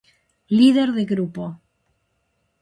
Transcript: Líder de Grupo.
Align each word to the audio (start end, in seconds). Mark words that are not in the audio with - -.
Líder 0.57 0.87
de 0.97 1.03
Grupo. 1.11 1.43